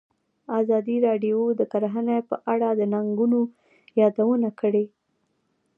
ازادي 0.59 0.97
راډیو 1.07 1.39
د 1.59 1.61
کرهنه 1.71 2.15
په 2.29 2.35
اړه 2.53 2.67
د 2.79 2.81
ننګونو 2.93 3.39
یادونه 3.99 4.49
کړې. 4.59 4.85